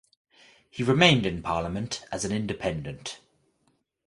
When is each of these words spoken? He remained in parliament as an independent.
He 0.67 0.81
remained 0.81 1.27
in 1.27 1.43
parliament 1.43 2.03
as 2.11 2.25
an 2.25 2.31
independent. 2.31 3.19